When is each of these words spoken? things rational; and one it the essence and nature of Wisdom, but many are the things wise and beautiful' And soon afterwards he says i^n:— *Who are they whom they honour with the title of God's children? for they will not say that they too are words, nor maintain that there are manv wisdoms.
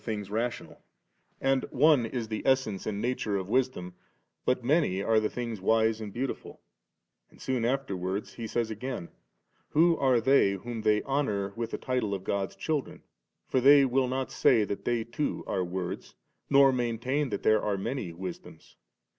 things 0.03 0.31
rational; 0.31 0.81
and 1.39 1.63
one 1.69 2.07
it 2.07 2.27
the 2.27 2.41
essence 2.43 2.87
and 2.87 2.99
nature 2.99 3.37
of 3.37 3.47
Wisdom, 3.47 3.93
but 4.45 4.63
many 4.63 4.99
are 4.99 5.19
the 5.19 5.29
things 5.29 5.61
wise 5.61 6.01
and 6.01 6.11
beautiful' 6.11 6.59
And 7.29 7.39
soon 7.39 7.63
afterwards 7.65 8.33
he 8.33 8.47
says 8.47 8.71
i^n:— 8.71 9.09
*Who 9.73 9.95
are 9.97 10.19
they 10.19 10.53
whom 10.53 10.81
they 10.81 11.03
honour 11.03 11.49
with 11.49 11.69
the 11.69 11.77
title 11.77 12.15
of 12.15 12.23
God's 12.23 12.55
children? 12.55 13.03
for 13.47 13.61
they 13.61 13.85
will 13.85 14.07
not 14.07 14.31
say 14.31 14.63
that 14.63 14.85
they 14.85 15.03
too 15.03 15.43
are 15.45 15.63
words, 15.63 16.15
nor 16.49 16.73
maintain 16.73 17.29
that 17.29 17.43
there 17.43 17.61
are 17.61 17.77
manv 17.77 18.15
wisdoms. 18.15 18.77